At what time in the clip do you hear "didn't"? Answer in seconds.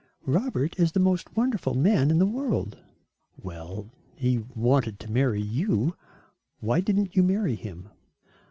6.81-7.15